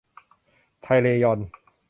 [0.83, 1.39] ไทยเรยอน